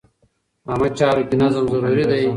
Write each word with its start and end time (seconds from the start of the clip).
عامه 0.69 0.87
چارو 0.99 1.21
کې 1.29 1.35
نظم 1.41 1.65
ضروري 1.71 2.03
دی. 2.09 2.23